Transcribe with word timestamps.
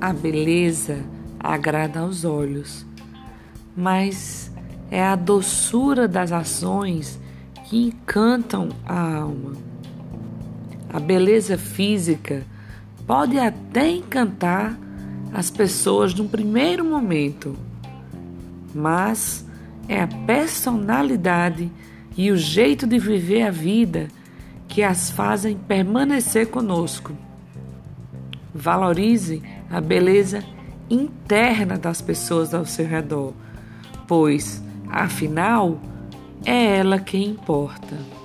a 0.00 0.12
beleza 0.12 1.04
agrada 1.38 2.00
aos 2.00 2.24
olhos, 2.24 2.86
mas 3.76 4.50
é 4.90 5.04
a 5.04 5.14
doçura 5.14 6.08
das 6.08 6.32
ações 6.32 7.18
que 7.68 7.86
encantam 7.86 8.70
a 8.86 9.16
alma. 9.16 9.52
A 10.92 10.98
beleza 10.98 11.56
física 11.56 12.44
pode 13.06 13.38
até 13.38 13.90
encantar 13.90 14.76
as 15.32 15.50
pessoas 15.50 16.14
num 16.14 16.26
primeiro 16.26 16.84
momento, 16.84 17.56
mas 18.74 19.44
é 19.88 20.02
a 20.02 20.08
personalidade 20.08 21.70
e 22.16 22.30
o 22.30 22.36
jeito 22.36 22.86
de 22.86 22.98
viver 22.98 23.42
a 23.42 23.50
vida 23.50 24.08
que 24.66 24.82
as 24.82 25.10
fazem 25.10 25.56
permanecer 25.56 26.48
conosco. 26.48 27.12
Valorize 28.54 29.42
a 29.70 29.80
beleza 29.80 30.42
interna 30.88 31.78
das 31.78 32.00
pessoas 32.00 32.52
ao 32.52 32.66
seu 32.66 32.86
redor, 32.86 33.32
pois, 34.08 34.62
afinal, 34.88 35.78
é 36.44 36.78
ela 36.78 36.98
quem 36.98 37.28
importa. 37.30 38.19